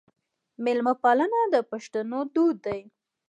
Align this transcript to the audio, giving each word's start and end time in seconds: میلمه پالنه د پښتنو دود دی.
میلمه 0.63 0.93
پالنه 1.01 1.39
د 1.53 1.55
پښتنو 1.71 2.19
دود 2.33 2.57
دی. 2.65 2.81